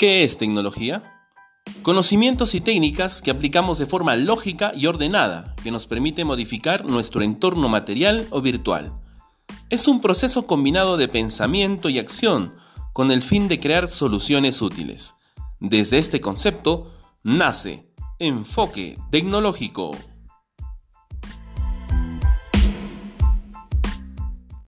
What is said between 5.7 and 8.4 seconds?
nos permite modificar nuestro entorno material o